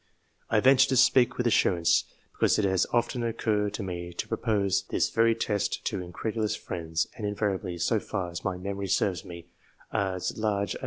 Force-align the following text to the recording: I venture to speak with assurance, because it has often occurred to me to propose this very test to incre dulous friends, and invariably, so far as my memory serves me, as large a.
I 0.49 0.61
venture 0.61 0.89
to 0.89 0.97
speak 0.97 1.37
with 1.37 1.45
assurance, 1.45 2.05
because 2.31 2.57
it 2.57 2.65
has 2.65 2.87
often 2.91 3.21
occurred 3.23 3.75
to 3.75 3.83
me 3.83 4.13
to 4.13 4.27
propose 4.27 4.81
this 4.89 5.11
very 5.11 5.35
test 5.35 5.85
to 5.85 5.99
incre 5.99 6.33
dulous 6.33 6.57
friends, 6.57 7.05
and 7.17 7.27
invariably, 7.27 7.77
so 7.77 7.99
far 7.99 8.31
as 8.31 8.43
my 8.43 8.57
memory 8.57 8.87
serves 8.87 9.23
me, 9.23 9.45
as 9.93 10.35
large 10.35 10.73
a. 10.73 10.79